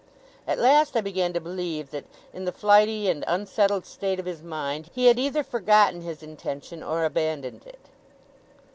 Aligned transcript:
At 0.47 0.57
last 0.57 0.97
I 0.97 1.01
began 1.01 1.31
to 1.33 1.39
believe, 1.39 1.91
that, 1.91 2.05
in 2.33 2.45
the 2.45 2.51
flighty 2.51 3.07
and 3.07 3.23
unsettled 3.27 3.85
state 3.85 4.19
of 4.19 4.25
his 4.25 4.41
mind, 4.41 4.89
he 4.95 5.05
had 5.05 5.19
either 5.19 5.43
forgotten 5.43 6.01
his 6.01 6.23
intention 6.23 6.81
or 6.81 7.05
abandoned 7.05 7.67
it. 7.67 7.85